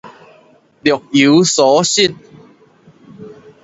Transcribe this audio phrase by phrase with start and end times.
[0.83, 2.15] 若有所失